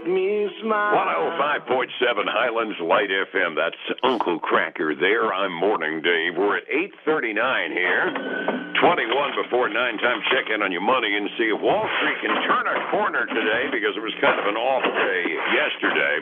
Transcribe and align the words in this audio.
Me 0.00 0.48
smile. 0.58 0.98
105.7 1.68 2.26
Highlands 2.26 2.74
Light 2.82 3.06
FM. 3.06 3.54
That's 3.54 3.78
Uncle 4.02 4.40
Kracker 4.40 4.98
there. 4.98 5.32
I'm 5.32 5.54
Morning 5.54 6.02
Dave. 6.02 6.34
We're 6.34 6.58
at 6.58 6.66
8.39 7.06 7.70
here. 7.70 8.10
21 8.82 9.44
before 9.44 9.68
9 9.68 9.74
time. 9.76 10.20
Check 10.34 10.50
in 10.50 10.62
on 10.62 10.72
your 10.72 10.82
money 10.82 11.14
and 11.14 11.30
see 11.38 11.54
if 11.54 11.60
Wall 11.60 11.86
Street 12.02 12.18
can 12.18 12.34
turn 12.50 12.66
a 12.66 12.90
corner 12.90 13.26
today 13.30 13.70
because 13.70 13.94
it 13.94 14.02
was 14.02 14.10
kind 14.18 14.40
of 14.40 14.46
an 14.50 14.58
off 14.58 14.82
day 14.82 15.22
yesterday. 15.54 16.16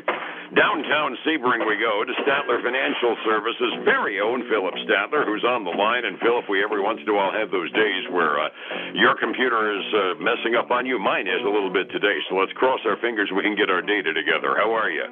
Downtown 0.51 1.17
Sebring 1.23 1.63
we 1.63 1.79
go 1.79 2.03
to 2.03 2.13
Statler 2.27 2.61
Financial 2.61 3.17
Services' 3.25 3.73
very 3.85 4.19
own 4.21 4.43
Phillip 4.51 4.75
Statler, 4.83 5.25
who's 5.25 5.45
on 5.45 5.63
the 5.63 5.71
line. 5.71 6.05
And 6.05 6.19
Phillip, 6.19 6.49
we 6.51 6.65
every 6.65 6.83
once 6.83 6.99
in 7.01 7.09
a 7.09 7.15
while 7.15 7.31
have 7.31 7.53
those 7.53 7.71
days 7.71 8.03
where 8.11 8.41
uh, 8.41 8.49
your 8.93 9.15
computer 9.15 9.79
is 9.79 9.87
uh, 9.95 10.15
messing 10.19 10.57
up 10.57 10.73
on 10.73 10.87
you. 10.87 10.99
Mine 10.99 11.29
is 11.29 11.41
a 11.47 11.49
little 11.49 11.73
bit 11.73 11.89
today, 11.93 12.19
so 12.29 12.35
let's 12.35 12.51
cross 12.55 12.81
our 12.85 12.97
fingers 12.97 13.31
we 13.31 13.43
can 13.43 13.55
get 13.55 13.71
our 13.71 13.81
data 13.81 14.13
together. 14.13 14.57
How 14.57 14.73
are 14.73 14.91
you? 14.91 15.05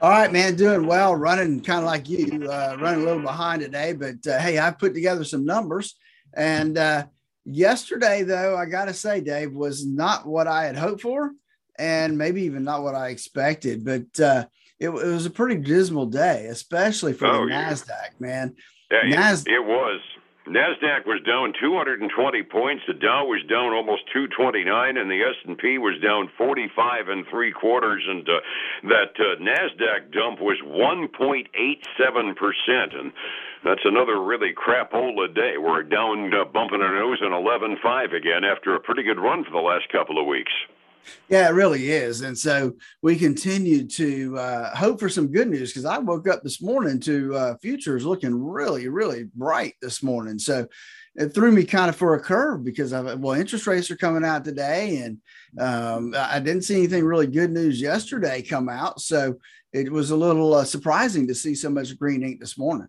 All 0.00 0.10
right, 0.10 0.30
man, 0.30 0.54
doing 0.54 0.86
well. 0.86 1.16
Running 1.16 1.60
kind 1.60 1.80
of 1.80 1.86
like 1.86 2.08
you, 2.08 2.48
uh, 2.48 2.76
running 2.78 3.02
a 3.02 3.04
little 3.04 3.22
behind 3.22 3.62
today, 3.62 3.94
but 3.94 4.24
uh, 4.28 4.38
hey, 4.38 4.60
I 4.60 4.70
put 4.70 4.94
together 4.94 5.24
some 5.24 5.44
numbers. 5.44 5.96
And 6.34 6.78
uh, 6.78 7.06
yesterday, 7.44 8.22
though, 8.22 8.56
I 8.56 8.66
got 8.66 8.84
to 8.84 8.94
say, 8.94 9.20
Dave, 9.20 9.54
was 9.54 9.84
not 9.84 10.24
what 10.24 10.46
I 10.46 10.66
had 10.66 10.76
hoped 10.76 11.00
for, 11.00 11.32
and 11.80 12.16
maybe 12.16 12.42
even 12.42 12.62
not 12.62 12.84
what 12.84 12.94
I 12.94 13.08
expected. 13.08 13.84
But 13.84 14.20
uh, 14.20 14.44
it, 14.84 14.90
it 14.90 15.12
was 15.12 15.26
a 15.26 15.30
pretty 15.30 15.56
dismal 15.56 16.06
day, 16.06 16.46
especially 16.46 17.12
for 17.12 17.26
oh, 17.26 17.44
the 17.44 17.52
yeah. 17.52 17.70
Nasdaq, 17.70 18.20
man. 18.20 18.54
Yeah, 18.90 19.08
Nas- 19.08 19.46
it, 19.46 19.52
it 19.52 19.64
was. 19.64 20.00
Nasdaq 20.46 21.06
was 21.06 21.22
down 21.24 21.54
220 21.58 22.04
points. 22.44 22.84
The 22.86 22.92
Dow 22.92 23.24
was 23.24 23.40
down 23.48 23.72
almost 23.72 24.04
229, 24.12 24.98
and 24.98 25.10
the 25.10 25.24
S&P 25.24 25.78
was 25.78 25.98
down 26.04 26.28
45 26.36 27.08
and 27.08 27.24
three 27.30 27.50
quarters. 27.50 28.04
And 28.06 28.28
uh, 28.28 28.40
that 28.92 29.16
uh, 29.16 29.40
Nasdaq 29.40 30.12
dump 30.12 30.40
was 30.40 30.60
1.87 30.60 31.48
percent, 32.36 32.92
and 32.92 33.12
that's 33.64 33.84
another 33.84 34.20
really 34.20 34.52
crapola 34.52 35.34
day. 35.34 35.56
We're 35.56 35.82
down, 35.82 36.34
uh, 36.34 36.44
bumping 36.44 36.82
our 36.82 36.92
nose 36.92 37.18
in 37.24 37.32
11.5 37.32 38.14
again 38.14 38.44
after 38.44 38.74
a 38.74 38.80
pretty 38.80 39.02
good 39.02 39.18
run 39.18 39.44
for 39.44 39.50
the 39.50 39.64
last 39.64 39.88
couple 39.88 40.20
of 40.20 40.26
weeks. 40.26 40.52
Yeah, 41.28 41.48
it 41.48 41.52
really 41.52 41.90
is. 41.90 42.20
And 42.20 42.36
so 42.36 42.72
we 43.02 43.16
continue 43.16 43.86
to 43.88 44.38
uh, 44.38 44.76
hope 44.76 45.00
for 45.00 45.08
some 45.08 45.28
good 45.28 45.48
news 45.48 45.70
because 45.70 45.84
I 45.84 45.98
woke 45.98 46.28
up 46.28 46.42
this 46.42 46.62
morning 46.62 47.00
to 47.00 47.34
uh, 47.34 47.54
futures 47.62 48.04
looking 48.04 48.34
really, 48.34 48.88
really 48.88 49.24
bright 49.34 49.74
this 49.80 50.02
morning. 50.02 50.38
So 50.38 50.66
it 51.16 51.28
threw 51.28 51.52
me 51.52 51.64
kind 51.64 51.88
of 51.88 51.96
for 51.96 52.14
a 52.14 52.20
curve 52.20 52.64
because 52.64 52.92
of 52.92 53.20
well, 53.20 53.38
interest 53.38 53.66
rates 53.66 53.90
are 53.90 53.96
coming 53.96 54.24
out 54.24 54.44
today, 54.44 54.96
and 54.98 55.18
um, 55.60 56.12
I 56.16 56.40
didn't 56.40 56.62
see 56.62 56.76
anything 56.76 57.04
really 57.04 57.28
good 57.28 57.52
news 57.52 57.80
yesterday 57.80 58.42
come 58.42 58.68
out. 58.68 59.00
So 59.00 59.36
it 59.72 59.90
was 59.90 60.10
a 60.10 60.16
little 60.16 60.54
uh, 60.54 60.64
surprising 60.64 61.28
to 61.28 61.34
see 61.34 61.54
so 61.54 61.70
much 61.70 61.96
green 61.98 62.22
ink 62.22 62.40
this 62.40 62.58
morning. 62.58 62.88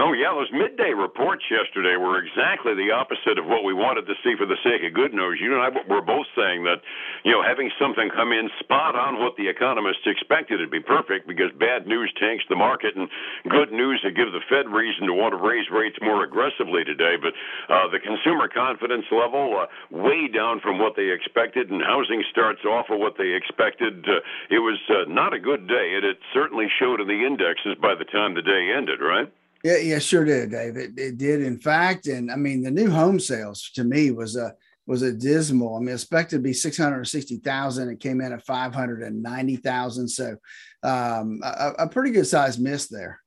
Oh, 0.00 0.16
yeah, 0.16 0.32
those 0.32 0.48
midday 0.48 0.96
reports 0.96 1.44
yesterday 1.52 2.00
were 2.00 2.16
exactly 2.24 2.72
the 2.72 2.88
opposite 2.88 3.36
of 3.36 3.44
what 3.44 3.68
we 3.68 3.76
wanted 3.76 4.08
to 4.08 4.16
see 4.24 4.32
for 4.32 4.48
the 4.48 4.56
sake 4.64 4.80
of 4.80 4.96
good 4.96 5.12
news. 5.12 5.36
You 5.36 5.52
and 5.52 5.60
I 5.60 5.68
were 5.92 6.00
both 6.00 6.24
saying 6.32 6.64
that, 6.64 6.80
you 7.20 7.36
know, 7.36 7.44
having 7.44 7.68
something 7.76 8.08
come 8.08 8.32
in 8.32 8.48
spot 8.64 8.96
on 8.96 9.20
what 9.20 9.36
the 9.36 9.44
economists 9.44 10.08
expected 10.08 10.56
would 10.56 10.72
be 10.72 10.80
perfect 10.80 11.28
because 11.28 11.52
bad 11.60 11.84
news 11.84 12.08
tanks 12.16 12.48
the 12.48 12.56
market 12.56 12.96
and 12.96 13.12
good 13.52 13.76
news 13.76 14.00
would 14.00 14.16
give 14.16 14.32
the 14.32 14.40
Fed 14.48 14.72
reason 14.72 15.04
to 15.04 15.12
want 15.12 15.36
to 15.36 15.40
raise 15.42 15.68
rates 15.68 16.00
more 16.00 16.24
aggressively 16.24 16.80
today. 16.80 17.20
But 17.20 17.36
uh, 17.68 17.92
the 17.92 18.00
consumer 18.00 18.48
confidence 18.48 19.04
level 19.12 19.52
uh, 19.52 19.68
way 19.92 20.32
down 20.32 20.64
from 20.64 20.80
what 20.80 20.96
they 20.96 21.12
expected, 21.12 21.68
and 21.68 21.84
housing 21.84 22.24
starts 22.32 22.64
off 22.64 22.88
of 22.88 23.04
what 23.04 23.20
they 23.20 23.36
expected. 23.36 24.08
Uh, 24.08 24.24
it 24.48 24.64
was 24.64 24.80
uh, 24.88 25.04
not 25.12 25.36
a 25.36 25.38
good 25.38 25.68
day, 25.68 25.92
and 26.00 26.08
it 26.08 26.16
certainly 26.32 26.72
showed 26.80 27.04
in 27.04 27.08
the 27.08 27.20
indexes 27.20 27.76
by 27.76 27.92
the 27.92 28.08
time 28.08 28.32
the 28.32 28.40
day 28.40 28.72
ended, 28.72 29.04
right? 29.04 29.28
Yeah, 29.62 29.76
yeah, 29.76 29.98
sure 29.98 30.24
did, 30.24 30.50
Dave. 30.50 30.76
It, 30.76 30.92
it 30.96 31.18
did, 31.18 31.42
in 31.42 31.58
fact. 31.58 32.06
And 32.06 32.30
I 32.30 32.36
mean, 32.36 32.62
the 32.62 32.70
new 32.70 32.90
home 32.90 33.20
sales 33.20 33.70
to 33.74 33.84
me 33.84 34.10
was 34.10 34.36
a 34.36 34.54
was 34.86 35.02
a 35.02 35.12
dismal. 35.12 35.76
I 35.76 35.80
mean, 35.80 35.94
expected 35.94 36.36
to 36.36 36.42
be 36.42 36.52
six 36.52 36.78
hundred 36.78 37.04
sixty 37.06 37.36
thousand. 37.36 37.90
It 37.90 38.00
came 38.00 38.20
in 38.20 38.32
at 38.32 38.46
five 38.46 38.74
hundred 38.74 39.02
and 39.02 39.22
ninety 39.22 39.56
thousand. 39.56 40.08
So, 40.08 40.36
um, 40.82 41.40
a, 41.44 41.74
a 41.80 41.88
pretty 41.88 42.10
good 42.10 42.26
size 42.26 42.58
miss 42.58 42.88
there 42.88 43.20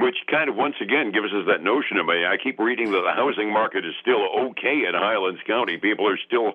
which 0.00 0.16
kind 0.30 0.48
of 0.48 0.56
once 0.56 0.76
again 0.80 1.12
gives 1.12 1.32
us 1.32 1.46
that 1.46 1.62
notion 1.62 1.96
of 1.98 2.06
me. 2.06 2.24
I 2.24 2.36
keep 2.36 2.58
reading 2.58 2.90
that 2.90 3.02
the 3.04 3.14
housing 3.14 3.52
market 3.52 3.84
is 3.84 3.94
still 4.00 4.26
okay 4.50 4.86
in 4.86 4.94
Highlands 4.94 5.40
County. 5.46 5.76
People 5.76 6.08
are 6.08 6.18
still 6.26 6.54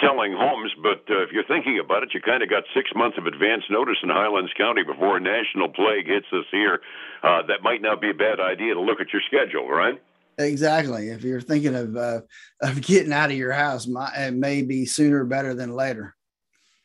selling 0.00 0.32
homes, 0.32 0.72
but 0.82 1.04
uh, 1.10 1.22
if 1.22 1.30
you're 1.32 1.46
thinking 1.46 1.78
about 1.78 2.02
it, 2.02 2.14
you 2.14 2.20
kind 2.20 2.42
of 2.42 2.50
got 2.50 2.64
six 2.74 2.90
months 2.94 3.18
of 3.18 3.26
advance 3.26 3.64
notice 3.70 3.98
in 4.02 4.08
Highlands 4.08 4.52
County 4.56 4.82
before 4.82 5.18
a 5.18 5.20
national 5.20 5.68
plague 5.68 6.06
hits 6.06 6.26
us 6.32 6.46
here. 6.50 6.80
Uh, 7.22 7.42
that 7.46 7.62
might 7.62 7.82
not 7.82 8.00
be 8.00 8.10
a 8.10 8.14
bad 8.14 8.40
idea 8.40 8.74
to 8.74 8.80
look 8.80 9.00
at 9.00 9.12
your 9.12 9.22
schedule, 9.26 9.68
right? 9.68 10.00
Exactly. 10.38 11.08
If 11.08 11.22
you're 11.22 11.40
thinking 11.40 11.74
of 11.74 11.96
uh, 11.96 12.20
of 12.62 12.80
getting 12.82 13.12
out 13.12 13.30
of 13.30 13.36
your 13.36 13.52
house, 13.52 13.86
it 13.86 14.34
may 14.34 14.62
be 14.62 14.86
sooner 14.86 15.24
better 15.24 15.54
than 15.54 15.72
later. 15.72 16.15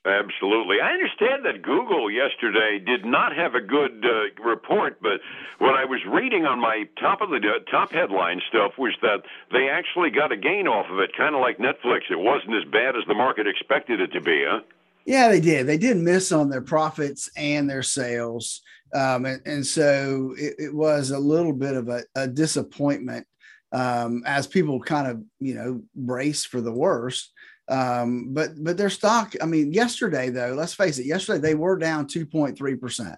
Absolutely. 0.04 0.78
I 0.82 0.94
understand 0.94 1.46
that 1.46 1.62
Google 1.62 2.10
yesterday 2.10 2.80
did 2.84 3.06
not 3.06 3.36
have 3.36 3.54
a 3.54 3.62
good 3.62 4.04
uh, 4.04 4.44
report, 4.44 5.00
but 5.00 5.22
what 5.60 5.76
I 5.76 5.86
was 5.86 6.00
reading 6.10 6.44
on 6.46 6.60
my 6.60 6.86
top 7.00 7.22
of 7.22 7.30
the 7.30 7.38
uh, 7.38 7.70
top 7.70 7.92
headline 7.92 8.42
stuff 8.50 8.72
was 8.80 8.96
that 9.04 9.22
they 9.52 9.70
actually 9.70 10.10
got 10.10 10.32
a 10.32 10.38
gain 10.38 10.68
off 10.68 10.88
of 10.90 10.98
it, 10.98 11.12
kind 11.16 11.36
of 11.36 11.42
like 11.42 11.60
Netflix. 11.60 12.10
It 12.10 12.18
wasn't 12.18 12.56
as 12.56 12.64
bad 12.72 12.96
as 12.96 13.04
the 13.08 13.14
market 13.14 13.46
expected 13.46 14.02
it 14.02 14.12
to 14.14 14.22
be, 14.22 14.44
huh? 14.48 14.62
Yeah, 15.06 15.28
they 15.28 15.40
did. 15.40 15.68
They 15.68 15.78
did 15.78 15.98
miss 15.98 16.32
on 16.32 16.50
their 16.50 16.62
profits 16.62 17.30
and 17.38 17.70
their 17.70 17.84
sales. 17.84 18.62
Um, 18.96 19.26
and, 19.26 19.42
and, 19.46 19.66
so 19.66 20.34
it, 20.36 20.56
it, 20.58 20.74
was 20.74 21.12
a 21.12 21.20
little 21.20 21.54
bit 21.54 21.76
of 21.76 21.90
a, 21.90 22.04
a 22.16 22.28
disappointment 22.28 23.26
um, 23.72 24.24
as 24.26 24.48
people 24.48 24.80
kind 24.82 25.08
of, 25.08 25.24
you 25.40 25.56
know, 25.56 25.82
brace 25.96 26.44
for 26.44 26.60
the 26.60 26.74
worst. 26.74 27.32
Um, 27.72 28.34
but 28.34 28.52
but 28.62 28.78
their 28.78 28.90
stock, 28.90 29.34
I 29.42 29.46
mean, 29.46 29.74
yesterday 29.74 30.30
though, 30.30 30.54
let's 30.58 30.74
face 30.74 31.00
it, 31.00 31.06
yesterday 31.06 31.40
they 31.40 31.56
were 31.56 31.78
down 31.78 32.08
2.3 32.08 32.80
percent. 32.80 33.16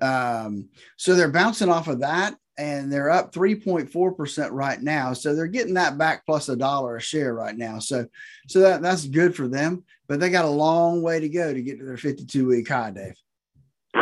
Um, 0.00 0.68
so 0.96 1.14
they're 1.14 1.30
bouncing 1.30 1.70
off 1.70 1.88
of 1.88 2.00
that, 2.00 2.36
and 2.58 2.92
they're 2.92 3.10
up 3.10 3.32
3.4 3.32 4.16
percent 4.16 4.52
right 4.52 4.80
now. 4.80 5.14
So 5.14 5.34
they're 5.34 5.46
getting 5.46 5.74
that 5.74 5.96
back 5.96 6.26
plus 6.26 6.50
a 6.50 6.56
dollar 6.56 6.96
a 6.96 7.00
share 7.00 7.34
right 7.34 7.56
now. 7.56 7.78
So 7.78 8.06
so 8.48 8.60
that 8.60 8.82
that's 8.82 9.06
good 9.06 9.34
for 9.34 9.48
them. 9.48 9.84
But 10.08 10.20
they 10.20 10.30
got 10.30 10.44
a 10.44 10.48
long 10.48 11.02
way 11.02 11.18
to 11.18 11.28
go 11.28 11.52
to 11.52 11.62
get 11.62 11.78
to 11.78 11.84
their 11.84 11.96
52 11.96 12.46
week 12.46 12.68
high, 12.68 12.90
Dave 12.90 13.16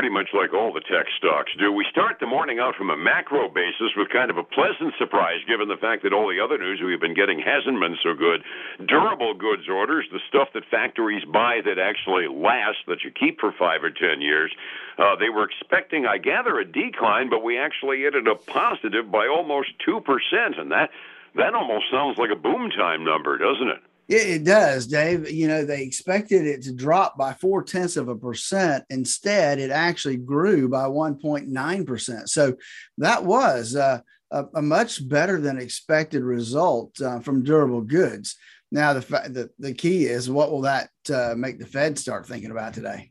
pretty 0.05 0.13
much 0.13 0.35
like 0.35 0.53
all 0.53 0.71
the 0.71 0.85
tech 0.85 1.07
stocks 1.17 1.51
do. 1.59 1.73
We 1.73 1.87
start 1.91 2.21
the 2.21 2.27
morning 2.27 2.59
out 2.59 2.75
from 2.77 2.91
a 2.91 2.97
macro 2.97 3.49
basis 3.49 3.97
with 3.97 4.11
kind 4.11 4.31
of 4.31 4.37
a 4.37 4.43
pleasant 4.43 4.93
surprise, 4.99 5.41
given 5.49 5.67
the 5.67 5.81
fact 5.81 6.03
that 6.03 6.13
all 6.13 6.29
the 6.29 6.45
other 6.45 6.59
news 6.59 6.83
we've 6.85 7.01
been 7.01 7.15
getting 7.15 7.41
hasn't 7.41 7.81
been 7.81 7.97
so 8.03 8.13
good. 8.13 8.45
Durable 8.85 9.33
goods 9.33 9.63
orders, 9.67 10.05
the 10.13 10.21
stuff 10.29 10.49
that 10.53 10.69
factories 10.71 11.25
buy 11.25 11.63
that 11.65 11.79
actually 11.79 12.29
lasts, 12.29 12.85
that 12.87 13.03
you 13.03 13.11
keep 13.13 13.41
for 13.41 13.51
five 13.59 13.83
or 13.83 13.89
ten 13.89 14.21
years, 14.21 14.53
uh, 14.99 15.17
they 15.17 15.31
were 15.31 15.49
expecting, 15.49 16.05
I 16.05 16.19
gather, 16.19 16.61
a 16.61 16.71
decline, 16.71 17.31
but 17.31 17.43
we 17.43 17.57
actually 17.57 18.05
ended 18.05 18.29
up 18.29 18.45
positive 18.45 19.11
by 19.11 19.27
almost 19.27 19.71
two 19.87 20.03
percent, 20.05 20.59
and 20.59 20.71
that 20.71 20.91
that 21.35 21.55
almost 21.55 21.87
sounds 21.91 22.19
like 22.19 22.31
a 22.31 22.37
boom 22.37 22.69
time 22.69 23.05
number, 23.05 23.39
doesn't 23.39 23.69
it? 23.69 23.81
It, 24.09 24.29
it 24.29 24.45
does, 24.45 24.87
Dave. 24.87 25.31
You 25.31 25.49
know, 25.49 25.65
they 25.65 25.83
expected 25.83 26.47
it 26.47 26.63
to 26.63 26.73
drop 26.73 27.17
by 27.17 27.33
four 27.33 27.63
tenths 27.63 27.97
of 27.97 28.09
a 28.09 28.17
percent. 28.17 28.85
Instead, 28.91 29.59
it 29.59 29.71
actually 29.71 30.17
grew 30.17 30.69
by 30.69 30.85
1.9%. 30.85 32.29
So 32.29 32.57
that 32.99 33.25
was 33.25 33.77
uh, 33.77 34.01
a, 34.31 34.45
a, 34.57 34.63
much 34.63 35.09
better 35.09 35.41
than 35.41 35.59
expected 35.59 36.23
result 36.23 37.01
uh, 37.01 37.21
from 37.21 37.45
durable 37.45 37.83
goods. 37.83 38.37
Now, 38.71 38.93
the, 38.93 39.01
the, 39.01 39.51
the 39.59 39.73
key 39.73 40.05
is 40.05 40.29
what 40.29 40.51
will 40.51 40.63
that 40.63 40.91
uh, 41.13 41.35
make 41.37 41.59
the 41.59 41.67
Fed 41.67 41.99
start 41.99 42.27
thinking 42.27 42.51
about 42.51 42.75
today? 42.75 43.09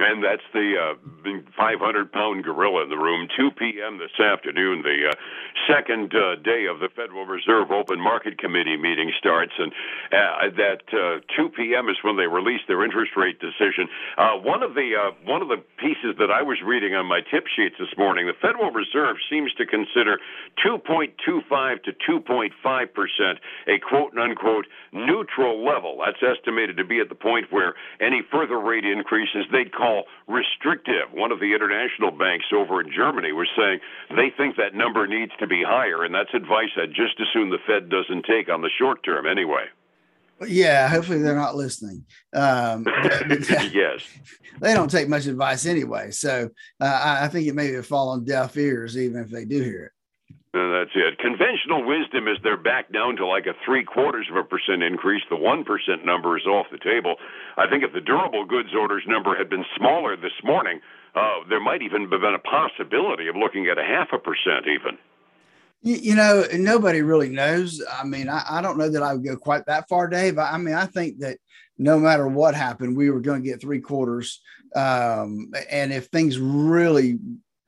And 0.00 0.22
that's 0.22 0.46
the 0.54 0.94
uh, 0.94 1.30
500 1.58 2.12
pound 2.12 2.44
gorilla 2.44 2.84
in 2.84 2.88
the 2.88 2.96
room. 2.96 3.26
2 3.36 3.50
p.m. 3.58 3.98
this 3.98 4.14
afternoon, 4.14 4.82
the 4.82 5.10
uh, 5.10 5.14
second 5.66 6.14
uh, 6.14 6.36
day 6.36 6.66
of 6.70 6.78
the 6.78 6.88
Federal 6.94 7.26
Reserve 7.26 7.72
Open 7.72 7.98
Market 7.98 8.38
Committee 8.38 8.76
meeting 8.76 9.10
starts. 9.18 9.50
And 9.58 9.72
uh, 10.14 10.54
that 10.54 10.86
uh, 10.94 11.18
2 11.34 11.48
p.m. 11.50 11.88
is 11.88 11.96
when 12.04 12.16
they 12.16 12.28
release 12.28 12.60
their 12.68 12.84
interest 12.84 13.16
rate 13.16 13.40
decision. 13.40 13.90
Uh, 14.16 14.38
one 14.38 14.62
of 14.62 14.74
the 14.74 14.94
uh, 14.94 15.10
one 15.26 15.42
of 15.42 15.48
the 15.48 15.58
pieces 15.82 16.14
that 16.22 16.30
I 16.30 16.42
was 16.42 16.62
reading 16.64 16.94
on 16.94 17.06
my 17.06 17.18
tip 17.18 17.50
sheets 17.50 17.74
this 17.80 17.90
morning, 17.98 18.30
the 18.30 18.38
Federal 18.38 18.70
Reserve 18.70 19.16
seems 19.28 19.52
to 19.54 19.66
consider 19.66 20.22
2.25 20.64 21.82
to 21.82 21.92
2.5 22.06 22.94
percent 22.94 23.42
a 23.66 23.80
quote 23.82 24.16
unquote 24.16 24.66
neutral 24.92 25.66
level. 25.66 25.98
That's 26.06 26.22
estimated 26.22 26.76
to 26.76 26.84
be 26.84 27.00
at 27.00 27.08
the 27.08 27.18
point 27.18 27.50
where 27.50 27.74
any 27.98 28.22
further 28.30 28.60
rate 28.60 28.84
increases 28.84 29.42
they'd 29.50 29.74
call 29.74 29.87
call 29.88 30.04
restrictive. 30.26 31.12
One 31.12 31.32
of 31.32 31.40
the 31.40 31.54
international 31.54 32.10
banks 32.10 32.46
over 32.54 32.80
in 32.80 32.90
Germany 32.94 33.32
was 33.32 33.48
saying 33.56 33.80
they 34.10 34.30
think 34.36 34.56
that 34.56 34.74
number 34.74 35.06
needs 35.06 35.32
to 35.40 35.46
be 35.46 35.62
higher, 35.66 36.04
and 36.04 36.14
that's 36.14 36.32
advice 36.34 36.70
I'd 36.76 36.90
just 36.90 37.20
as 37.20 37.26
soon 37.32 37.50
the 37.50 37.58
Fed 37.66 37.88
doesn't 37.88 38.24
take 38.24 38.48
on 38.48 38.62
the 38.62 38.70
short 38.78 39.02
term 39.04 39.26
anyway. 39.26 39.64
Yeah, 40.46 40.88
hopefully 40.88 41.20
they're 41.20 41.34
not 41.34 41.56
listening. 41.56 42.04
Um, 42.32 42.86
yes, 43.72 44.02
they 44.60 44.72
don't 44.72 44.90
take 44.90 45.08
much 45.08 45.26
advice 45.26 45.66
anyway. 45.66 46.12
So 46.12 46.50
uh, 46.80 47.18
I 47.20 47.28
think 47.28 47.48
it 47.48 47.56
may 47.56 47.80
fall 47.82 48.10
on 48.10 48.24
deaf 48.24 48.56
ears, 48.56 48.96
even 48.96 49.20
if 49.20 49.30
they 49.30 49.44
do 49.44 49.60
hear 49.62 49.86
it. 49.86 49.92
Uh, 50.54 50.80
that's 50.80 50.96
it. 50.96 51.18
Conventional 51.18 51.84
wisdom 51.84 52.26
is 52.26 52.38
they're 52.42 52.56
back 52.56 52.90
down 52.90 53.16
to 53.16 53.26
like 53.26 53.44
a 53.46 53.52
three 53.66 53.84
quarters 53.84 54.26
of 54.30 54.36
a 54.36 54.44
percent 54.44 54.82
increase. 54.82 55.22
The 55.28 55.36
one 55.36 55.62
percent 55.62 56.06
number 56.06 56.38
is 56.38 56.46
off 56.46 56.66
the 56.72 56.78
table. 56.78 57.16
I 57.58 57.68
think 57.68 57.84
if 57.84 57.92
the 57.92 58.00
durable 58.00 58.46
goods 58.46 58.70
orders 58.74 59.02
number 59.06 59.36
had 59.36 59.50
been 59.50 59.64
smaller 59.76 60.16
this 60.16 60.32
morning, 60.42 60.80
uh, 61.14 61.44
there 61.50 61.60
might 61.60 61.82
even 61.82 62.02
have 62.02 62.10
been 62.10 62.34
a 62.34 62.38
possibility 62.38 63.28
of 63.28 63.36
looking 63.36 63.66
at 63.66 63.76
a 63.76 63.84
half 63.84 64.08
a 64.12 64.18
percent 64.18 64.64
even. 64.66 64.96
You, 65.82 65.96
you 65.96 66.14
know, 66.14 66.44
nobody 66.54 67.02
really 67.02 67.28
knows. 67.28 67.82
I 67.92 68.04
mean, 68.04 68.30
I, 68.30 68.42
I 68.48 68.62
don't 68.62 68.78
know 68.78 68.88
that 68.88 69.02
I 69.02 69.12
would 69.12 69.24
go 69.24 69.36
quite 69.36 69.66
that 69.66 69.86
far, 69.86 70.08
Dave. 70.08 70.38
I, 70.38 70.52
I 70.52 70.58
mean, 70.58 70.74
I 70.74 70.86
think 70.86 71.18
that 71.18 71.38
no 71.76 71.98
matter 71.98 72.26
what 72.26 72.54
happened, 72.54 72.96
we 72.96 73.10
were 73.10 73.20
going 73.20 73.42
to 73.42 73.48
get 73.48 73.60
three 73.60 73.80
quarters. 73.80 74.40
Um, 74.74 75.52
and 75.70 75.92
if 75.92 76.06
things 76.06 76.38
really 76.38 77.18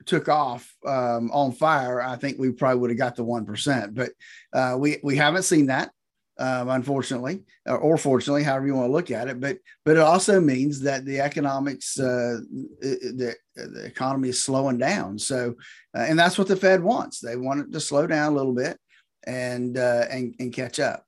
took 0.05 0.29
off 0.29 0.73
um, 0.85 1.31
on 1.31 1.51
fire, 1.51 2.01
I 2.01 2.15
think 2.15 2.37
we 2.37 2.51
probably 2.51 2.79
would 2.79 2.89
have 2.89 2.97
got 2.97 3.15
the 3.15 3.23
one 3.23 3.45
percent. 3.45 3.93
But 3.93 4.11
uh, 4.53 4.77
we 4.79 4.97
we 5.03 5.15
haven't 5.15 5.43
seen 5.43 5.67
that, 5.67 5.91
um, 6.39 6.69
unfortunately, 6.69 7.43
or, 7.65 7.77
or, 7.77 7.97
fortunately, 7.97 8.43
however 8.43 8.67
you 8.67 8.75
want 8.75 8.87
to 8.87 8.91
look 8.91 9.11
at 9.11 9.27
it. 9.27 9.39
But 9.39 9.57
but 9.85 9.97
it 9.97 10.01
also 10.01 10.39
means 10.39 10.79
that 10.81 11.05
the 11.05 11.19
economics, 11.19 11.99
uh, 11.99 12.39
the 12.81 13.35
the 13.55 13.85
economy 13.85 14.29
is 14.29 14.41
slowing 14.41 14.77
down. 14.77 15.19
So, 15.19 15.55
uh, 15.95 16.01
and 16.01 16.17
that's 16.17 16.37
what 16.37 16.47
the 16.47 16.55
Fed 16.55 16.83
wants. 16.83 17.19
They 17.19 17.35
want 17.35 17.61
it 17.61 17.71
to 17.71 17.79
slow 17.79 18.07
down 18.07 18.33
a 18.33 18.35
little 18.35 18.53
bit 18.53 18.77
and 19.25 19.77
uh, 19.77 20.05
and 20.09 20.35
and 20.39 20.53
catch 20.53 20.79
up. 20.79 21.05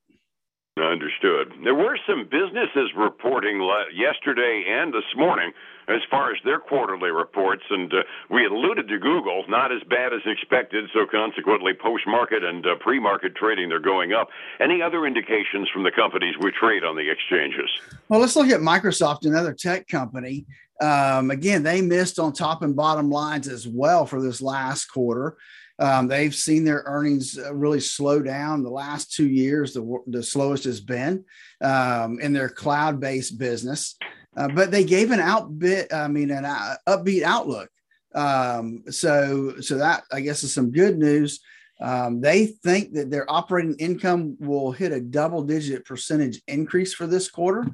Understood. 0.82 1.54
There 1.64 1.76
were 1.76 2.00
some 2.08 2.24
businesses 2.24 2.90
reporting 2.98 3.62
yesterday 3.94 4.66
and 4.68 4.92
this 4.92 5.06
morning 5.16 5.52
as 5.88 6.02
far 6.10 6.32
as 6.32 6.38
their 6.44 6.60
quarterly 6.60 7.12
reports, 7.12 7.62
and 7.70 7.94
uh, 7.94 7.98
we 8.32 8.48
alluded 8.48 8.88
to 8.88 8.98
Google, 8.98 9.46
not 9.48 9.72
as 9.72 9.84
bad 9.88 10.14
as 10.14 10.22
expected, 10.26 10.90
so 10.92 11.06
consequently, 11.06 11.74
post 11.80 12.06
market 12.08 12.44
and 12.44 12.66
uh, 12.66 12.74
pre 12.80 13.00
market 13.00 13.36
trading, 13.36 13.70
they're 13.70 13.80
going 13.80 14.14
up. 14.14 14.30
Any 14.60 14.82
other 14.82 15.06
indications 15.06 15.70
from 15.72 15.84
the 15.84 15.92
companies 15.92 16.34
we 16.42 16.52
trade 16.52 16.84
on 16.84 16.96
the 16.96 17.08
exchanges? 17.08 17.70
Well, 18.10 18.20
let's 18.20 18.36
look 18.36 18.50
at 18.50 18.60
Microsoft, 18.60 19.28
another 19.28 19.54
tech 19.54 19.88
company. 19.88 20.48
Um, 20.82 21.30
again, 21.30 21.62
they 21.62 21.82
missed 21.82 22.18
on 22.18 22.34
top 22.34 22.64
and 22.64 22.76
bottom 22.76 23.12
lines 23.12 23.48
as 23.48 23.68
well 23.68 24.08
for 24.08 24.24
this 24.24 24.42
last 24.42 24.86
quarter. 24.86 25.38
Um, 25.80 26.08
they've 26.08 26.36
seen 26.36 26.64
their 26.64 26.84
earnings 26.86 27.38
uh, 27.38 27.54
really 27.54 27.80
slow 27.80 28.22
down 28.22 28.64
the 28.64 28.70
last 28.70 29.14
two 29.14 29.28
years. 29.28 29.74
The, 29.74 29.98
the 30.08 30.22
slowest 30.22 30.66
has 30.66 30.80
been 30.80 31.26
um, 31.62 32.20
in 32.20 32.32
their 32.34 32.50
cloud-based 32.50 33.38
business, 33.40 33.96
uh, 34.38 34.50
but 34.50 34.70
they 34.70 34.84
gave 34.84 35.12
an 35.12 35.20
outbit. 35.20 35.92
I 35.92 36.08
mean, 36.08 36.30
an 36.32 36.46
uh, 36.46 36.76
upbeat 36.88 37.24
outlook. 37.24 37.70
Um, 38.14 38.84
so, 38.90 39.60
so 39.62 39.78
that 39.78 40.04
I 40.12 40.22
guess 40.22 40.44
is 40.44 40.54
some 40.54 40.72
good 40.72 40.98
news. 41.00 41.40
Um, 41.82 42.22
they 42.22 42.46
think 42.46 42.94
that 42.94 43.10
their 43.10 43.30
operating 43.30 43.76
income 43.80 44.38
will 44.40 44.72
hit 44.72 44.92
a 44.92 45.02
double-digit 45.02 45.86
percentage 45.86 46.40
increase 46.48 46.94
for 46.94 47.08
this 47.08 47.30
quarter. 47.30 47.66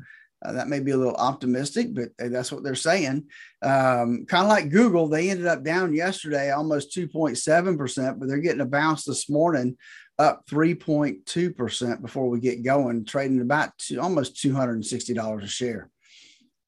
Uh, 0.44 0.53
that 0.53 0.69
may 0.69 0.80
be 0.80 0.91
a 0.91 0.97
little 0.97 1.15
optimistic, 1.15 1.94
but 1.94 2.09
that's 2.18 2.51
what 2.51 2.63
they're 2.63 2.75
saying. 2.75 3.25
Um, 3.62 4.25
kind 4.25 4.44
of 4.44 4.50
like 4.50 4.69
Google, 4.69 5.07
they 5.07 5.30
ended 5.30 5.47
up 5.47 5.63
down 5.63 5.94
yesterday 5.94 6.51
almost 6.51 6.95
2.7%, 6.95 8.19
but 8.19 8.27
they're 8.27 8.38
getting 8.38 8.62
a 8.62 8.65
bounce 8.65 9.03
this 9.03 9.30
morning 9.30 9.77
up 10.18 10.45
3.2% 10.47 12.01
before 12.01 12.30
we 12.30 12.39
get 12.39 12.63
going, 12.63 13.06
trading 13.06 13.41
about 13.41 13.77
two, 13.77 14.00
almost 14.00 14.36
$260 14.36 15.44
a 15.44 15.47
share. 15.47 15.89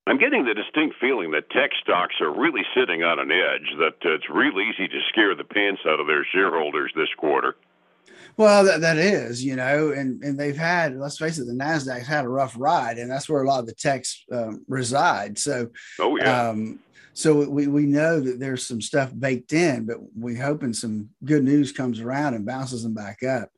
I'm 0.08 0.18
getting 0.18 0.46
the 0.46 0.56
distinct 0.56 0.96
feeling 1.00 1.32
that 1.32 1.50
tech 1.52 1.72
stocks 1.82 2.16
are 2.22 2.34
really 2.38 2.64
sitting 2.76 3.04
on 3.04 3.20
an 3.20 3.32
edge, 3.32 3.78
that 3.78 4.10
uh, 4.10 4.16
it's 4.16 4.30
real 4.30 4.60
easy 4.60 4.88
to 4.88 5.00
scare 5.10 5.36
the 5.36 5.44
pants 5.44 5.82
out 5.86 6.00
of 6.00 6.08
their 6.08 6.26
shareholders 6.34 6.92
this 6.96 7.14
quarter. 7.18 7.56
Well, 8.38 8.64
that, 8.64 8.82
that 8.82 8.98
is, 8.98 9.44
you 9.44 9.56
know, 9.56 9.92
and, 9.92 10.24
and 10.24 10.40
they've 10.40 10.58
had, 10.58 10.98
let's 10.98 11.18
face 11.18 11.38
it, 11.38 11.46
the 11.46 11.54
NASDAQ's 11.54 12.08
had 12.08 12.26
a 12.26 12.30
rough 12.30 12.56
ride, 12.58 12.98
and 12.98 13.12
that's 13.12 13.30
where 13.30 13.44
a 13.44 13.48
lot 13.48 13.60
of 13.60 13.68
the 13.68 13.74
techs 13.74 14.24
um, 14.32 14.64
reside. 14.68 15.38
So, 15.38 15.68
oh, 16.00 16.18
yeah. 16.18 16.50
Um, 16.50 16.80
so 17.14 17.48
we, 17.48 17.68
we 17.68 17.86
know 17.86 18.20
that 18.20 18.40
there's 18.40 18.66
some 18.66 18.82
stuff 18.82 19.12
baked 19.18 19.54
in, 19.54 19.86
but 19.86 19.98
we 20.18 20.36
hoping 20.36 20.74
some 20.74 21.10
good 21.26 21.44
news 21.44 21.72
comes 21.72 22.00
around 22.00 22.36
and 22.36 22.46
bounces 22.46 22.84
them 22.84 22.94
back 22.94 23.22
up. 23.22 23.50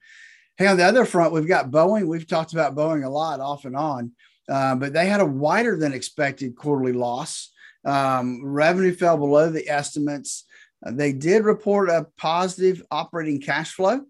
Hey, 0.57 0.68
on 0.68 0.78
the 0.78 0.84
other 0.84 1.06
front, 1.06 1.34
we've 1.34 1.48
got 1.48 1.72
Boeing. 1.72 2.07
We've 2.07 2.28
talked 2.28 2.54
about 2.54 2.75
Boeing 2.75 3.06
a 3.06 3.10
lot 3.10 3.39
off 3.39 3.66
and 3.66 3.75
on, 3.75 4.12
uh, 4.50 4.75
but 4.75 4.94
they 4.94 5.06
had 5.06 5.22
a 5.22 5.25
wider 5.25 5.78
than 5.78 5.94
expected 5.94 6.56
quarterly 6.56 6.94
loss. 6.94 7.51
Um, 7.86 8.44
revenue 8.44 8.94
fell 8.94 9.18
below 9.18 9.50
the 9.50 9.69
estimates. 9.69 10.46
Uh, 10.86 10.92
they 10.92 11.13
did 11.13 11.44
report 11.44 11.89
a 11.89 12.07
positive 12.18 12.81
operating 12.92 13.39
cash 13.39 13.72
flow 13.74 14.01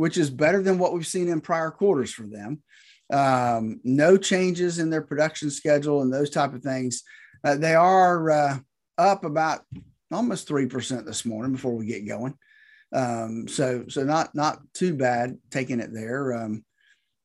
which 0.00 0.16
is 0.16 0.30
better 0.30 0.62
than 0.62 0.78
what 0.78 0.94
we've 0.94 1.06
seen 1.06 1.28
in 1.28 1.42
prior 1.42 1.70
quarters 1.70 2.10
for 2.10 2.22
them. 2.22 2.62
Um, 3.12 3.80
no 3.84 4.16
changes 4.16 4.78
in 4.78 4.88
their 4.88 5.02
production 5.02 5.50
schedule 5.50 6.00
and 6.00 6.10
those 6.10 6.30
type 6.30 6.54
of 6.54 6.62
things. 6.62 7.02
Uh, 7.44 7.56
they 7.56 7.74
are 7.74 8.30
uh, 8.30 8.58
up 8.96 9.24
about 9.24 9.60
almost 10.10 10.48
three 10.48 10.66
percent 10.66 11.04
this 11.04 11.26
morning 11.26 11.52
before 11.52 11.76
we 11.76 11.84
get 11.84 12.08
going. 12.08 12.34
Um, 12.94 13.46
so 13.46 13.84
so 13.88 14.02
not 14.02 14.34
not 14.34 14.60
too 14.72 14.94
bad 14.94 15.36
taking 15.50 15.80
it 15.80 15.92
there. 15.92 16.32
Um, 16.32 16.64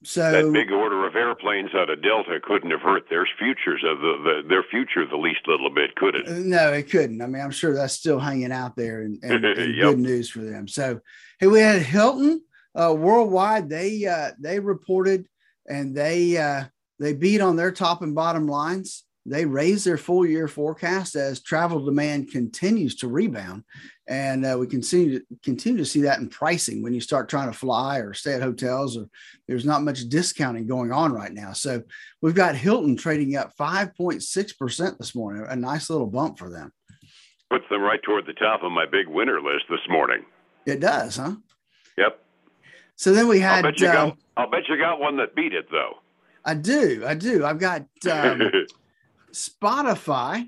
so 0.03 0.31
that 0.31 0.51
big 0.51 0.71
order 0.71 1.07
of 1.07 1.15
airplanes 1.15 1.73
out 1.73 1.89
of 1.89 2.03
Delta 2.03 2.39
couldn't 2.43 2.71
have 2.71 2.81
hurt 2.81 3.05
their 3.09 3.27
futures 3.39 3.83
of 3.83 3.99
the, 4.01 4.17
the, 4.23 4.47
their 4.49 4.63
future 4.63 5.05
the 5.07 5.17
least 5.17 5.47
little 5.47 5.71
bit, 5.73 5.95
could 5.95 6.13
it? 6.13 6.27
No, 6.27 6.73
it 6.73 6.91
couldn't. 6.91 7.21
I 7.23 7.25
mean, 7.25 7.41
I'm 7.41 7.49
sure 7.49 7.73
that's 7.73 7.95
still 7.95 8.19
hanging 8.19 8.51
out 8.51 8.75
there 8.75 9.01
and, 9.01 9.17
and, 9.23 9.45
and 9.45 9.75
yep. 9.75 9.91
good 9.91 9.99
news 9.99 10.29
for 10.29 10.41
them. 10.41 10.67
So 10.67 10.99
hey, 11.39 11.47
we 11.47 11.59
had 11.59 11.81
Hilton 11.81 12.44
uh, 12.75 12.93
worldwide, 12.93 13.69
they 13.69 14.05
uh, 14.05 14.31
they 14.39 14.59
reported 14.59 15.27
and 15.67 15.95
they 15.95 16.37
uh, 16.37 16.65
they 16.99 17.13
beat 17.13 17.41
on 17.41 17.55
their 17.55 17.71
top 17.71 18.01
and 18.01 18.15
bottom 18.15 18.47
lines. 18.47 19.03
They 19.27 19.45
raised 19.45 19.87
their 19.87 19.97
full 19.97 20.23
year 20.23 20.47
forecast 20.47 21.15
as 21.15 21.41
travel 21.41 21.83
demand 21.83 22.31
continues 22.31 22.95
to 22.97 23.07
rebound, 23.07 23.63
and 24.07 24.45
uh, 24.45 24.55
we 24.59 24.67
continue 24.67 25.19
to 25.19 25.25
continue 25.41 25.79
to 25.79 25.85
see 25.85 26.01
that 26.01 26.19
in 26.19 26.29
pricing 26.29 26.83
when 26.83 26.93
you 26.93 27.01
start 27.01 27.27
trying 27.27 27.51
to 27.51 27.57
fly 27.57 27.97
or 27.97 28.13
stay 28.13 28.33
at 28.33 28.43
hotels. 28.43 28.97
Or 28.97 29.07
there's 29.47 29.65
not 29.65 29.81
much 29.81 30.07
discounting 30.09 30.67
going 30.67 30.91
on 30.91 31.11
right 31.11 31.33
now. 31.33 31.53
So 31.53 31.81
we've 32.21 32.35
got 32.35 32.55
Hilton 32.55 32.97
trading 32.97 33.35
up 33.35 33.55
5.6 33.57 34.57
percent 34.59 34.99
this 34.99 35.15
morning, 35.15 35.45
a 35.49 35.55
nice 35.55 35.89
little 35.89 36.07
bump 36.07 36.37
for 36.37 36.51
them. 36.51 36.71
Puts 37.49 37.65
them 37.69 37.81
right 37.81 38.01
toward 38.03 38.27
the 38.27 38.33
top 38.33 38.61
of 38.63 38.71
my 38.71 38.85
big 38.85 39.07
winner 39.07 39.41
list 39.41 39.65
this 39.69 39.87
morning. 39.89 40.23
It 40.67 40.79
does, 40.81 41.17
huh? 41.17 41.35
Yep. 41.97 42.24
So 42.95 43.13
then 43.13 43.27
we 43.27 43.39
had. 43.39 43.65
I'll 43.65 43.71
bet 43.71 43.79
you, 43.79 43.87
got, 43.87 43.97
um, 43.97 44.17
I'll 44.37 44.49
bet 44.49 44.67
you 44.69 44.77
got 44.77 44.99
one 44.99 45.17
that 45.17 45.35
beat 45.35 45.53
it 45.53 45.67
though. 45.71 45.95
I 46.43 46.53
do. 46.53 47.03
I 47.05 47.15
do. 47.15 47.45
I've 47.45 47.59
got 47.59 47.81
um, 48.09 48.51
Spotify 49.33 50.47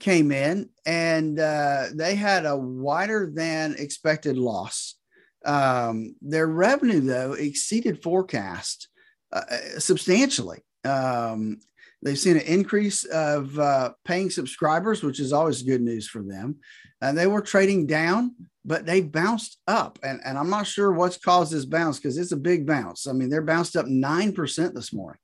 came 0.00 0.32
in 0.32 0.70
and 0.84 1.38
uh, 1.38 1.84
they 1.94 2.14
had 2.14 2.46
a 2.46 2.56
wider 2.56 3.30
than 3.32 3.76
expected 3.78 4.36
loss. 4.36 4.96
Um, 5.44 6.16
their 6.20 6.46
revenue 6.46 7.00
though 7.00 7.32
exceeded 7.32 8.02
forecast 8.02 8.88
uh, 9.32 9.42
substantially. 9.78 10.58
Um, 10.84 11.60
they've 12.02 12.18
seen 12.18 12.36
an 12.36 12.42
increase 12.42 13.04
of 13.04 13.58
uh, 13.58 13.92
paying 14.04 14.30
subscribers, 14.30 15.02
which 15.02 15.20
is 15.20 15.32
always 15.32 15.62
good 15.62 15.82
news 15.82 16.08
for 16.08 16.22
them. 16.22 16.56
And 17.00 17.16
they 17.16 17.26
were 17.26 17.40
trading 17.40 17.86
down 17.86 18.34
but 18.64 18.86
they 18.86 19.00
bounced 19.00 19.58
up. 19.66 19.98
And, 20.02 20.20
and 20.24 20.36
I'm 20.36 20.50
not 20.50 20.66
sure 20.66 20.92
what's 20.92 21.16
caused 21.16 21.52
this 21.52 21.64
bounce 21.64 21.98
because 21.98 22.18
it's 22.18 22.32
a 22.32 22.36
big 22.36 22.66
bounce. 22.66 23.06
I 23.06 23.12
mean, 23.12 23.30
they're 23.30 23.42
bounced 23.42 23.76
up 23.76 23.86
9% 23.86 24.74
this 24.74 24.92
morning. 24.92 25.20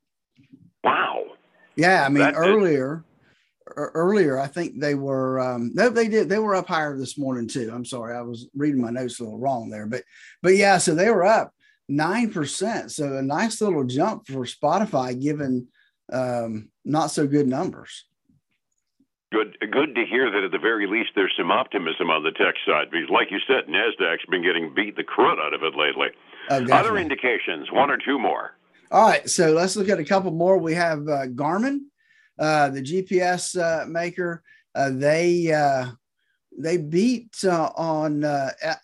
Wow. 0.82 1.24
Yeah. 1.76 2.04
I 2.04 2.08
mean, 2.08 2.22
that 2.22 2.34
earlier, 2.34 3.04
earlier, 3.76 4.38
I 4.38 4.46
think 4.46 4.80
they 4.80 4.94
were, 4.94 5.40
um, 5.40 5.72
no, 5.74 5.90
they 5.90 6.08
did, 6.08 6.28
they 6.28 6.38
were 6.38 6.54
up 6.54 6.68
higher 6.68 6.96
this 6.96 7.18
morning 7.18 7.46
too. 7.46 7.70
I'm 7.72 7.84
sorry. 7.84 8.16
I 8.16 8.22
was 8.22 8.48
reading 8.54 8.80
my 8.80 8.90
notes 8.90 9.20
a 9.20 9.24
little 9.24 9.38
wrong 9.38 9.68
there, 9.68 9.86
but, 9.86 10.02
but 10.42 10.56
yeah, 10.56 10.78
so 10.78 10.94
they 10.94 11.10
were 11.10 11.24
up 11.24 11.52
9%. 11.90 12.90
So 12.90 13.16
a 13.16 13.22
nice 13.22 13.60
little 13.60 13.84
jump 13.84 14.26
for 14.26 14.44
Spotify 14.46 15.20
given 15.20 15.68
um, 16.12 16.70
not 16.84 17.10
so 17.10 17.26
good 17.26 17.46
numbers. 17.46 18.04
Good 19.32 19.56
good 19.72 19.94
to 19.96 20.06
hear 20.06 20.30
that 20.30 20.44
at 20.44 20.52
the 20.52 20.58
very 20.58 20.86
least 20.86 21.10
there's 21.16 21.34
some 21.36 21.50
optimism 21.50 22.10
on 22.10 22.22
the 22.22 22.30
tech 22.30 22.54
side 22.64 22.90
because 22.92 23.10
like 23.10 23.32
you 23.32 23.38
said 23.46 23.66
nasdaq's 23.66 24.24
been 24.30 24.42
getting 24.42 24.72
beat 24.72 24.94
the 24.94 25.02
crud 25.02 25.44
out 25.44 25.52
of 25.52 25.64
it 25.64 25.74
lately. 25.76 26.08
Oh, 26.48 26.64
other 26.72 26.96
indications 26.96 27.70
one 27.72 27.90
or 27.90 27.98
two 27.98 28.20
more. 28.20 28.56
All 28.92 29.08
right 29.08 29.28
so 29.28 29.50
let's 29.52 29.74
look 29.74 29.88
at 29.88 29.98
a 29.98 30.04
couple 30.04 30.30
more. 30.30 30.58
We 30.58 30.74
have 30.74 31.00
uh, 31.00 31.26
garmin 31.26 31.80
uh, 32.38 32.68
the 32.68 32.80
gps 32.80 33.60
uh, 33.60 33.86
maker. 33.86 34.44
Uh, 34.76 34.90
they 34.92 35.52
uh, 35.52 35.86
they 36.56 36.76
beat 36.76 37.34
uh, 37.44 37.70
on 37.74 38.24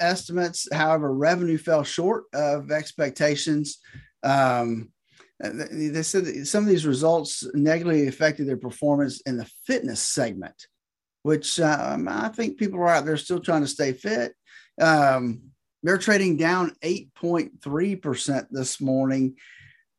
estimates. 0.00 0.66
However 0.72 1.14
revenue 1.14 1.56
fell 1.56 1.84
short 1.84 2.24
of 2.34 2.72
expectations. 2.72 3.78
Um, 4.24 4.90
they 5.42 6.02
said 6.02 6.46
some 6.46 6.62
of 6.62 6.70
these 6.70 6.86
results 6.86 7.44
negatively 7.54 8.06
affected 8.06 8.46
their 8.46 8.56
performance 8.56 9.20
in 9.22 9.36
the 9.36 9.50
fitness 9.66 10.00
segment, 10.00 10.68
which 11.22 11.58
um, 11.60 12.08
I 12.08 12.28
think 12.28 12.58
people 12.58 12.78
are 12.80 12.88
out 12.88 13.04
there 13.04 13.16
still 13.16 13.40
trying 13.40 13.62
to 13.62 13.68
stay 13.68 13.92
fit. 13.92 14.34
Um, 14.80 15.42
they're 15.82 15.98
trading 15.98 16.36
down 16.36 16.76
8.3% 16.82 18.46
this 18.50 18.80
morning. 18.80 19.36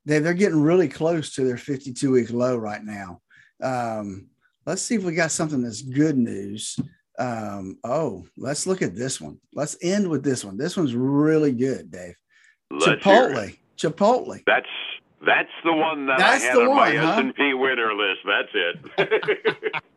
They, 0.05 0.19
they're 0.19 0.33
getting 0.33 0.62
really 0.62 0.88
close 0.88 1.35
to 1.35 1.43
their 1.43 1.57
52 1.57 2.12
week 2.12 2.31
low 2.31 2.55
right 2.55 2.83
now. 2.83 3.19
Um, 3.62 4.27
let's 4.65 4.81
see 4.81 4.95
if 4.95 5.03
we 5.03 5.13
got 5.13 5.31
something 5.31 5.62
that's 5.62 5.81
good 5.81 6.17
news. 6.17 6.77
Um, 7.19 7.77
oh, 7.83 8.25
let's 8.38 8.65
look 8.65 8.81
at 8.81 8.95
this 8.95 9.19
one. 9.19 9.39
Let's 9.53 9.77
end 9.81 10.09
with 10.09 10.23
this 10.23 10.45
one. 10.45 10.57
This 10.57 10.77
one's 10.77 10.95
really 10.95 11.51
good, 11.51 11.91
Dave. 11.91 12.15
Let's 12.71 12.85
Chipotle. 12.85 13.57
Chipotle. 13.77 14.41
That's 14.47 14.67
that's 15.25 15.50
the 15.63 15.74
one 15.74 16.06
that 16.08 16.18
That's 16.18 16.44
I 16.44 16.48
had 16.48 16.58
on 16.58 16.68
one, 16.70 16.77
my 16.77 16.96
huh? 16.96 17.22
S&P 17.22 17.53
winner 17.53 17.94
list. 17.94 18.22
That's 18.25 18.50
it. 18.53 19.74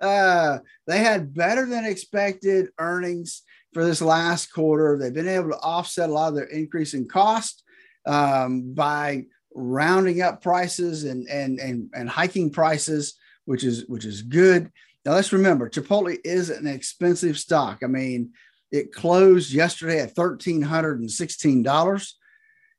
Uh, 0.00 0.58
they 0.86 0.98
had 0.98 1.32
better 1.32 1.64
than 1.64 1.86
expected 1.86 2.66
earnings 2.78 3.42
for 3.72 3.84
this 3.84 4.02
last 4.02 4.52
quarter. 4.52 4.98
They've 4.98 5.14
been 5.14 5.28
able 5.28 5.50
to 5.50 5.58
offset 5.58 6.10
a 6.10 6.12
lot 6.12 6.28
of 6.28 6.34
their 6.34 6.44
increase 6.44 6.92
in 6.92 7.08
cost 7.08 7.62
um, 8.04 8.74
by 8.74 9.24
rounding 9.54 10.20
up 10.20 10.42
prices 10.42 11.04
and 11.04 11.26
and 11.28 11.58
and 11.58 11.90
and 11.94 12.08
hiking 12.08 12.50
prices, 12.50 13.14
which 13.46 13.64
is 13.64 13.86
which 13.88 14.04
is 14.04 14.20
good. 14.22 14.70
Now 15.06 15.12
let's 15.12 15.32
remember, 15.32 15.70
Chipotle 15.70 16.18
is 16.24 16.50
an 16.50 16.66
expensive 16.66 17.38
stock. 17.38 17.78
I 17.82 17.86
mean, 17.86 18.32
it 18.72 18.92
closed 18.92 19.52
yesterday 19.52 20.00
at 20.00 20.14
thirteen 20.14 20.60
hundred 20.60 21.00
and 21.00 21.10
sixteen 21.10 21.62
dollars. 21.62 22.18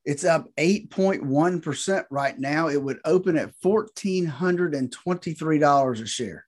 It's 0.06 0.24
up 0.24 0.48
8.1% 0.58 2.06
right 2.12 2.40
now. 2.40 2.68
It 2.68 2.80
would 2.82 3.00
open 3.06 3.38
at 3.38 3.60
$1,423 3.62 6.02
a 6.02 6.06
share. 6.06 6.46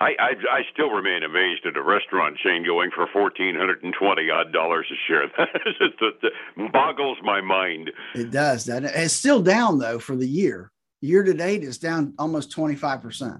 I, 0.00 0.10
I 0.20 0.30
I 0.52 0.60
still 0.72 0.90
remain 0.90 1.24
amazed 1.24 1.66
at 1.66 1.76
a 1.76 1.82
restaurant 1.82 2.38
chain 2.38 2.64
going 2.64 2.92
for 2.94 3.08
fourteen 3.12 3.56
hundred 3.56 3.82
and 3.82 3.92
twenty 3.98 4.30
odd 4.30 4.52
dollars 4.52 4.86
a 4.92 4.94
share. 5.08 5.26
That 5.36 5.48
just 5.64 5.98
that 6.22 6.30
boggles 6.72 7.18
my 7.24 7.40
mind. 7.40 7.90
It 8.14 8.30
does. 8.30 8.66
That 8.66 8.84
it's 8.84 9.12
still 9.12 9.42
down 9.42 9.80
though 9.80 9.98
for 9.98 10.14
the 10.14 10.28
year. 10.28 10.70
Year 11.00 11.22
to 11.22 11.32
date, 11.32 11.62
it's 11.62 11.78
down 11.78 12.14
almost 12.18 12.56
25%. 12.56 13.32
All 13.32 13.38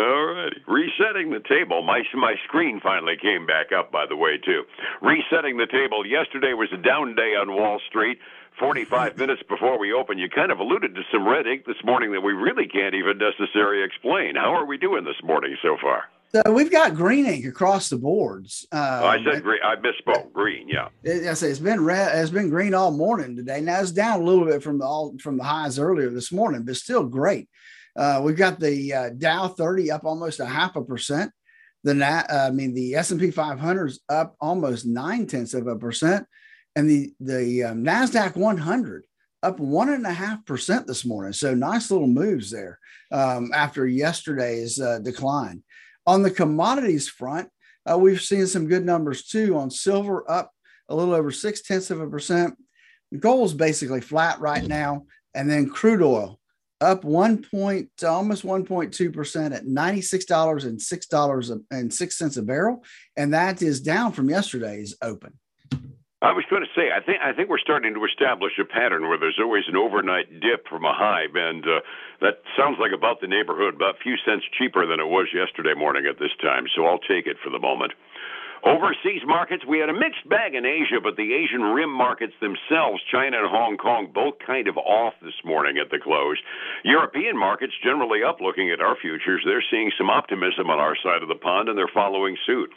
righty. 0.00 0.62
Resetting 0.66 1.30
the 1.30 1.42
table. 1.48 1.82
My 1.82 2.02
my 2.14 2.34
screen 2.44 2.80
finally 2.80 3.16
came 3.20 3.46
back 3.46 3.72
up, 3.72 3.90
by 3.90 4.06
the 4.06 4.16
way, 4.16 4.38
too. 4.38 4.64
Resetting 5.02 5.56
the 5.56 5.66
table. 5.66 6.06
Yesterday 6.06 6.52
was 6.52 6.68
a 6.72 6.76
down 6.76 7.14
day 7.14 7.34
on 7.34 7.54
Wall 7.54 7.80
Street. 7.88 8.18
45 8.58 9.18
minutes 9.18 9.42
before 9.48 9.78
we 9.78 9.92
open, 9.92 10.18
you 10.18 10.28
kind 10.30 10.50
of 10.50 10.58
alluded 10.60 10.94
to 10.94 11.02
some 11.12 11.28
red 11.28 11.46
ink 11.46 11.66
this 11.66 11.76
morning 11.84 12.12
that 12.12 12.22
we 12.22 12.32
really 12.32 12.66
can't 12.66 12.94
even 12.94 13.18
necessarily 13.18 13.84
explain. 13.84 14.34
How 14.34 14.54
are 14.54 14.64
we 14.64 14.78
doing 14.78 15.04
this 15.04 15.22
morning 15.22 15.56
so 15.62 15.76
far? 15.80 16.04
So 16.34 16.52
we've 16.52 16.70
got 16.70 16.94
green 16.94 17.26
ink 17.26 17.46
across 17.46 17.88
the 17.88 17.96
boards. 17.96 18.66
Um, 18.72 18.80
oh, 18.80 19.06
I 19.06 19.24
said 19.24 19.42
green. 19.42 19.60
I 19.64 19.76
misspoke. 19.76 20.32
Green, 20.32 20.68
yeah. 20.68 20.88
It, 21.02 21.26
I 21.26 21.34
say 21.34 21.48
it's 21.48 21.60
been 21.60 21.84
red. 21.84 22.18
It's 22.18 22.30
been 22.30 22.50
green 22.50 22.74
all 22.74 22.90
morning 22.90 23.36
today. 23.36 23.60
Now 23.60 23.80
it's 23.80 23.92
down 23.92 24.20
a 24.20 24.24
little 24.24 24.44
bit 24.44 24.62
from 24.62 24.78
the 24.78 24.84
all 24.84 25.14
from 25.18 25.38
the 25.38 25.44
highs 25.44 25.78
earlier 25.78 26.10
this 26.10 26.32
morning, 26.32 26.64
but 26.64 26.76
still 26.76 27.04
great. 27.04 27.48
Uh, 27.96 28.20
we've 28.22 28.36
got 28.36 28.60
the 28.60 28.92
uh, 28.92 29.10
Dow 29.10 29.48
30 29.48 29.90
up 29.90 30.04
almost 30.04 30.40
a 30.40 30.46
half 30.46 30.76
a 30.76 30.82
percent. 30.82 31.32
The 31.82 32.04
uh, 32.04 32.48
I 32.48 32.50
mean 32.50 32.74
the 32.74 32.94
S 32.94 33.10
and 33.10 33.20
P 33.20 33.30
500 33.30 33.86
is 33.86 34.00
up 34.08 34.34
almost 34.40 34.86
nine 34.86 35.26
tenths 35.26 35.54
of 35.54 35.66
a 35.66 35.76
percent, 35.76 36.26
and 36.74 36.88
the 36.88 37.12
the 37.20 37.64
um, 37.64 37.84
Nasdaq 37.84 38.36
100 38.36 39.04
up 39.42 39.60
one 39.60 39.90
and 39.90 40.04
a 40.04 40.12
half 40.12 40.44
percent 40.44 40.86
this 40.86 41.04
morning. 41.04 41.32
So 41.32 41.54
nice 41.54 41.90
little 41.90 42.08
moves 42.08 42.50
there 42.50 42.78
um, 43.12 43.50
after 43.54 43.86
yesterday's 43.86 44.80
uh, 44.80 44.98
decline. 44.98 45.62
On 46.06 46.22
the 46.22 46.30
commodities 46.30 47.08
front, 47.08 47.48
uh, 47.90 47.96
we've 47.96 48.20
seen 48.20 48.46
some 48.46 48.66
good 48.66 48.84
numbers 48.84 49.24
too. 49.24 49.56
On 49.56 49.70
silver, 49.70 50.28
up 50.30 50.50
a 50.88 50.94
little 50.94 51.14
over 51.14 51.30
six 51.30 51.62
tenths 51.62 51.90
of 51.90 52.00
a 52.00 52.08
percent. 52.08 52.56
Gold's 53.16 53.54
basically 53.54 54.00
flat 54.00 54.40
right 54.40 54.66
now, 54.66 55.06
and 55.34 55.48
then 55.48 55.70
crude 55.70 56.02
oil 56.02 56.40
up 56.80 57.04
one 57.04 57.42
point, 57.42 57.90
almost 58.04 58.44
1.2% 58.44 59.54
at 59.54 59.64
$96 59.64 60.66
and 60.66 60.78
$6 60.78 61.60
and 61.70 61.94
6 61.94 62.18
cents 62.18 62.36
a 62.36 62.42
barrel. 62.42 62.84
And 63.16 63.32
that 63.34 63.62
is 63.62 63.80
down 63.80 64.12
from 64.12 64.28
yesterday's 64.28 64.94
open. 65.02 65.38
I 66.22 66.32
was 66.32 66.44
going 66.48 66.64
to 66.64 66.72
say, 66.74 66.88
I 66.88 67.04
think 67.04 67.20
I 67.20 67.34
think 67.34 67.50
we're 67.50 67.60
starting 67.60 67.92
to 67.92 68.04
establish 68.04 68.52
a 68.58 68.64
pattern 68.64 69.06
where 69.06 69.18
there's 69.18 69.38
always 69.38 69.64
an 69.68 69.76
overnight 69.76 70.40
dip 70.40 70.66
from 70.66 70.84
a 70.84 70.92
high, 70.92 71.28
and 71.28 71.62
uh, 71.62 71.84
that 72.22 72.40
sounds 72.56 72.78
like 72.80 72.92
about 72.96 73.20
the 73.20 73.28
neighborhood, 73.28 73.74
about 73.76 74.00
a 74.00 74.02
few 74.02 74.16
cents 74.24 74.42
cheaper 74.56 74.86
than 74.86 74.98
it 74.98 75.06
was 75.12 75.28
yesterday 75.34 75.74
morning 75.76 76.06
at 76.08 76.18
this 76.18 76.32
time. 76.40 76.64
So 76.74 76.86
I'll 76.86 77.04
take 77.04 77.28
it 77.28 77.36
for 77.44 77.50
the 77.50 77.60
moment. 77.60 77.92
Overseas 78.64 79.22
markets, 79.26 79.64
we 79.68 79.78
had 79.78 79.88
a 79.88 79.92
mixed 79.92 80.26
bag 80.28 80.54
in 80.54 80.64
Asia, 80.64 80.98
but 81.02 81.16
the 81.16 81.34
Asian 81.34 81.62
rim 81.62 81.90
markets 81.90 82.32
themselves, 82.40 83.02
China 83.12 83.38
and 83.44 83.50
Hong 83.50 83.76
Kong, 83.76 84.10
both 84.12 84.34
kind 84.44 84.66
of 84.66 84.78
off 84.78 85.14
this 85.22 85.36
morning 85.44 85.76
at 85.78 85.90
the 85.90 85.98
close. 85.98 86.38
European 86.82 87.36
markets 87.36 87.74
generally 87.82 88.24
up 88.24 88.40
looking 88.40 88.70
at 88.70 88.80
our 88.80 88.96
futures. 88.96 89.42
They're 89.44 89.64
seeing 89.70 89.92
some 89.98 90.08
optimism 90.08 90.70
on 90.70 90.78
our 90.78 90.96
side 91.02 91.22
of 91.22 91.28
the 91.28 91.36
pond 91.36 91.68
and 91.68 91.76
they're 91.76 91.92
following 91.92 92.36
suit. 92.46 92.70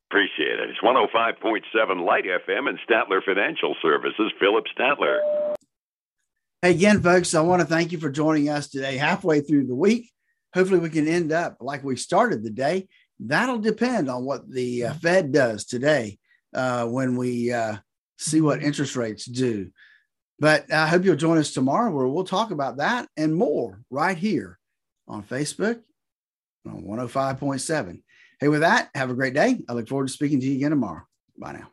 Appreciate 0.09 0.59
it. 0.59 0.69
It's 0.69 0.79
105.7 0.79 2.05
Light 2.05 2.23
FM 2.23 2.69
and 2.69 2.79
Statler 2.89 3.21
Financial 3.23 3.75
Services. 3.81 4.31
Phillip 4.39 4.63
Statler. 4.77 5.55
Hey, 6.61 6.71
again, 6.71 7.01
folks, 7.01 7.35
I 7.35 7.41
want 7.41 7.61
to 7.61 7.67
thank 7.67 7.91
you 7.91 7.97
for 7.99 8.09
joining 8.09 8.47
us 8.47 8.69
today, 8.69 8.95
halfway 8.95 9.41
through 9.41 9.67
the 9.67 9.75
week. 9.75 10.09
Hopefully, 10.53 10.79
we 10.79 10.89
can 10.89 11.07
end 11.07 11.33
up 11.33 11.57
like 11.59 11.83
we 11.83 11.97
started 11.97 12.43
the 12.43 12.49
day. 12.49 12.87
That'll 13.19 13.59
depend 13.59 14.09
on 14.09 14.23
what 14.23 14.49
the 14.49 14.85
uh, 14.85 14.93
Fed 14.93 15.33
does 15.33 15.65
today 15.65 16.17
uh, 16.53 16.85
when 16.85 17.17
we 17.17 17.51
uh, 17.51 17.75
see 18.17 18.39
what 18.39 18.63
interest 18.63 18.95
rates 18.95 19.25
do. 19.25 19.69
But 20.39 20.71
I 20.71 20.87
hope 20.87 21.03
you'll 21.03 21.15
join 21.15 21.37
us 21.37 21.51
tomorrow 21.51 21.91
where 21.91 22.07
we'll 22.07 22.23
talk 22.23 22.51
about 22.51 22.77
that 22.77 23.07
and 23.17 23.35
more 23.35 23.81
right 23.89 24.17
here 24.17 24.57
on 25.07 25.23
Facebook 25.23 25.81
on 26.65 26.83
105.7. 26.83 28.01
Hey, 28.39 28.47
with 28.47 28.61
that, 28.61 28.89
have 28.95 29.09
a 29.09 29.15
great 29.15 29.33
day. 29.33 29.59
I 29.67 29.73
look 29.73 29.87
forward 29.87 30.07
to 30.07 30.13
speaking 30.13 30.39
to 30.39 30.45
you 30.45 30.55
again 30.55 30.71
tomorrow. 30.71 31.01
Bye 31.37 31.53
now. 31.53 31.71